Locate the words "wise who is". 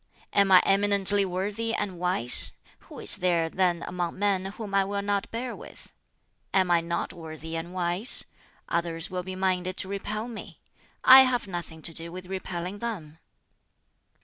1.99-3.17